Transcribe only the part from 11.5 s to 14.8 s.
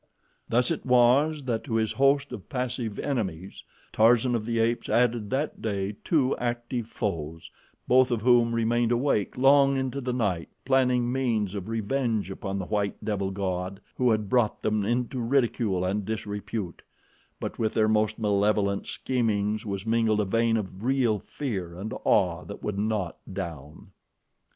of revenge upon the white devil god who had brought